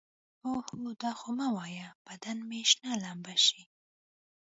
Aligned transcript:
اوهو 0.45 0.83
دا 1.01 1.11
خو 1.19 1.29
مه 1.37 1.47
وايه 1.55 1.87
بدن 2.07 2.37
مې 2.49 2.59
شنه 2.71 2.91
لمبه 3.03 3.35
شي. 3.45 3.61